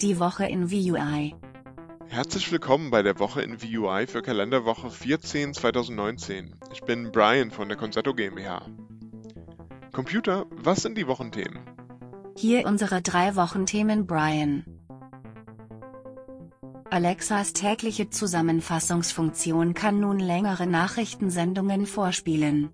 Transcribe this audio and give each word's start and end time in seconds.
Die 0.00 0.18
Woche 0.18 0.46
in 0.46 0.70
VUI. 0.70 1.34
Herzlich 2.08 2.50
willkommen 2.50 2.90
bei 2.90 3.02
der 3.02 3.18
Woche 3.18 3.42
in 3.42 3.60
VUI 3.60 4.06
für 4.06 4.22
Kalenderwoche 4.22 4.90
14 4.90 5.52
2019. 5.52 6.54
Ich 6.72 6.80
bin 6.82 7.12
Brian 7.12 7.50
von 7.50 7.68
der 7.68 7.76
Concerto 7.76 8.14
GmbH. 8.14 8.66
Computer, 9.92 10.46
was 10.50 10.82
sind 10.82 10.96
die 10.96 11.06
Wochenthemen? 11.06 11.58
Hier 12.36 12.66
unsere 12.66 13.02
drei 13.02 13.36
Wochenthemen 13.36 14.06
Brian. 14.06 14.64
Alexas 16.88 17.52
tägliche 17.52 18.08
Zusammenfassungsfunktion 18.08 19.74
kann 19.74 20.00
nun 20.00 20.18
längere 20.18 20.66
Nachrichtensendungen 20.66 21.84
vorspielen. 21.84 22.70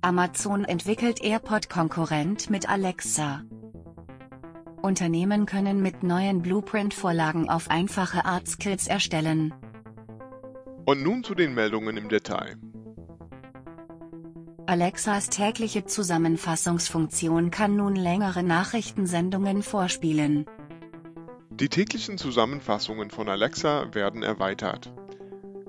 Amazon 0.00 0.64
entwickelt 0.64 1.22
AirPod-Konkurrent 1.22 2.48
mit 2.48 2.68
Alexa. 2.68 3.42
Unternehmen 4.82 5.46
können 5.46 5.80
mit 5.80 6.02
neuen 6.02 6.42
Blueprint-Vorlagen 6.42 7.48
auf 7.48 7.70
einfache 7.70 8.24
Art 8.24 8.48
Skills 8.48 8.86
erstellen. 8.86 9.54
Und 10.84 11.02
nun 11.02 11.22
zu 11.22 11.34
den 11.34 11.54
Meldungen 11.54 11.96
im 11.96 12.08
Detail. 12.08 12.56
Alexas 14.66 15.28
tägliche 15.28 15.84
Zusammenfassungsfunktion 15.84 17.50
kann 17.50 17.76
nun 17.76 17.96
längere 17.96 18.42
Nachrichtensendungen 18.42 19.62
vorspielen. 19.62 20.46
Die 21.50 21.68
täglichen 21.68 22.16
Zusammenfassungen 22.18 23.10
von 23.10 23.28
Alexa 23.28 23.94
werden 23.94 24.22
erweitert. 24.22 24.92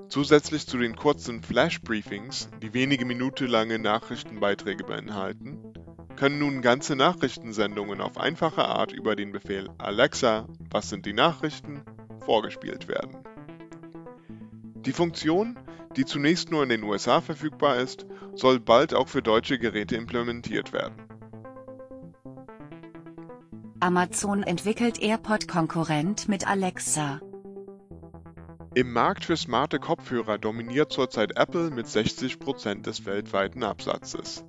Zusätzlich 0.08 0.66
zu 0.66 0.78
den 0.78 0.96
kurzen 0.96 1.42
Flash-Briefings, 1.42 2.48
die 2.62 2.72
wenige 2.72 3.04
Minuten 3.04 3.46
lange 3.46 3.78
Nachrichtenbeiträge 3.78 4.84
beinhalten, 4.84 5.63
können 6.16 6.38
nun 6.38 6.62
ganze 6.62 6.96
Nachrichtensendungen 6.96 8.00
auf 8.00 8.18
einfache 8.18 8.64
Art 8.64 8.92
über 8.92 9.16
den 9.16 9.32
Befehl 9.32 9.68
Alexa, 9.78 10.46
was 10.70 10.88
sind 10.88 11.06
die 11.06 11.12
Nachrichten, 11.12 11.82
vorgespielt 12.24 12.88
werden. 12.88 13.18
Die 14.76 14.92
Funktion, 14.92 15.58
die 15.96 16.04
zunächst 16.04 16.50
nur 16.50 16.62
in 16.62 16.68
den 16.68 16.82
USA 16.82 17.20
verfügbar 17.20 17.76
ist, 17.76 18.06
soll 18.34 18.60
bald 18.60 18.94
auch 18.94 19.08
für 19.08 19.22
deutsche 19.22 19.58
Geräte 19.58 19.96
implementiert 19.96 20.72
werden. 20.72 20.94
Amazon 23.80 24.42
entwickelt 24.42 25.00
AirPod-Konkurrent 25.02 26.28
mit 26.28 26.46
Alexa. 26.48 27.20
Im 28.74 28.92
Markt 28.92 29.24
für 29.24 29.36
smarte 29.36 29.78
Kopfhörer 29.78 30.38
dominiert 30.38 30.90
zurzeit 30.90 31.36
Apple 31.36 31.70
mit 31.70 31.86
60% 31.86 32.82
des 32.82 33.06
weltweiten 33.06 33.62
Absatzes. 33.62 34.44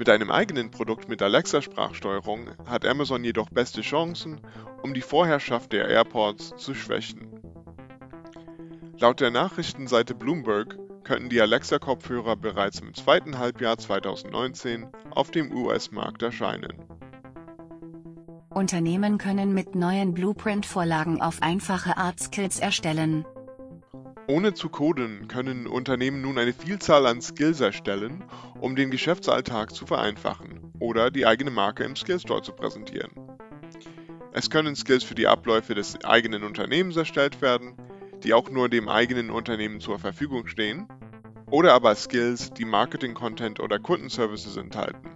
Mit 0.00 0.08
einem 0.08 0.30
eigenen 0.30 0.70
Produkt 0.70 1.10
mit 1.10 1.20
Alexa-Sprachsteuerung 1.20 2.52
hat 2.64 2.86
Amazon 2.86 3.22
jedoch 3.22 3.50
beste 3.50 3.82
Chancen, 3.82 4.40
um 4.82 4.94
die 4.94 5.02
Vorherrschaft 5.02 5.72
der 5.72 5.88
AirPods 5.88 6.54
zu 6.56 6.74
schwächen. 6.74 7.28
Laut 8.98 9.20
der 9.20 9.30
Nachrichtenseite 9.30 10.14
Bloomberg 10.14 10.78
könnten 11.04 11.28
die 11.28 11.38
Alexa-Kopfhörer 11.42 12.36
bereits 12.36 12.80
im 12.80 12.94
zweiten 12.94 13.36
Halbjahr 13.36 13.76
2019 13.76 14.86
auf 15.10 15.30
dem 15.32 15.52
US-Markt 15.54 16.22
erscheinen. 16.22 16.82
Unternehmen 18.48 19.18
können 19.18 19.52
mit 19.52 19.74
neuen 19.74 20.14
Blueprint-Vorlagen 20.14 21.20
auf 21.20 21.42
einfache 21.42 21.98
Art 21.98 22.20
Skills 22.20 22.58
erstellen. 22.58 23.26
Ohne 24.30 24.54
zu 24.54 24.68
coden 24.68 25.26
können 25.26 25.66
Unternehmen 25.66 26.22
nun 26.22 26.38
eine 26.38 26.52
Vielzahl 26.52 27.04
an 27.08 27.20
Skills 27.20 27.58
erstellen, 27.58 28.22
um 28.60 28.76
den 28.76 28.92
Geschäftsalltag 28.92 29.74
zu 29.74 29.86
vereinfachen 29.86 30.72
oder 30.78 31.10
die 31.10 31.26
eigene 31.26 31.50
Marke 31.50 31.82
im 31.82 31.96
Skillstore 31.96 32.40
zu 32.40 32.52
präsentieren. 32.52 33.10
Es 34.30 34.48
können 34.48 34.76
Skills 34.76 35.02
für 35.02 35.16
die 35.16 35.26
Abläufe 35.26 35.74
des 35.74 36.04
eigenen 36.04 36.44
Unternehmens 36.44 36.96
erstellt 36.96 37.42
werden, 37.42 37.74
die 38.22 38.32
auch 38.32 38.48
nur 38.48 38.68
dem 38.68 38.88
eigenen 38.88 39.32
Unternehmen 39.32 39.80
zur 39.80 39.98
Verfügung 39.98 40.46
stehen, 40.46 40.86
oder 41.50 41.72
aber 41.72 41.96
Skills, 41.96 42.52
die 42.52 42.64
Marketing-Content 42.64 43.58
oder 43.58 43.80
Kundenservices 43.80 44.56
enthalten. 44.56 45.10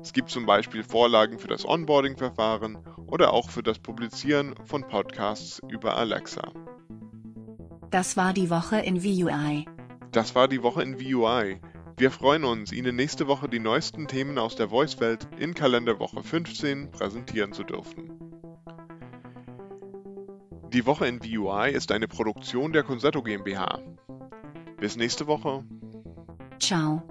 Es 0.00 0.12
gibt 0.12 0.30
zum 0.30 0.46
Beispiel 0.46 0.84
Vorlagen 0.84 1.40
für 1.40 1.48
das 1.48 1.66
Onboarding-Verfahren 1.66 2.78
oder 3.08 3.32
auch 3.32 3.50
für 3.50 3.64
das 3.64 3.80
Publizieren 3.80 4.54
von 4.66 4.86
Podcasts 4.86 5.60
über 5.68 5.96
Alexa. 5.96 6.52
Das 7.90 8.16
war 8.16 8.32
die 8.32 8.50
Woche 8.50 8.78
in 8.78 9.02
VUI. 9.02 9.66
Das 10.12 10.36
war 10.36 10.46
die 10.46 10.62
Woche 10.62 10.82
in 10.82 11.00
VUI. 11.00 11.60
Wir 11.96 12.10
freuen 12.12 12.44
uns, 12.44 12.72
Ihnen 12.72 12.94
nächste 12.94 13.26
Woche 13.26 13.48
die 13.48 13.58
neuesten 13.58 14.06
Themen 14.06 14.38
aus 14.38 14.54
der 14.54 14.68
Voice-Welt 14.68 15.28
in 15.38 15.54
Kalenderwoche 15.54 16.22
15 16.22 16.92
präsentieren 16.92 17.52
zu 17.52 17.64
dürfen. 17.64 18.12
Die 20.72 20.86
Woche 20.86 21.08
in 21.08 21.20
VUI 21.20 21.72
ist 21.72 21.90
eine 21.90 22.06
Produktion 22.06 22.72
der 22.72 22.84
Concerto 22.84 23.22
GmbH. 23.22 23.80
Bis 24.78 24.96
nächste 24.96 25.26
Woche. 25.26 25.64
Ciao. 26.60 27.02